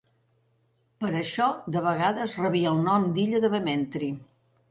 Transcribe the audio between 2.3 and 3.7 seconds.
rebia el nom d'"illa de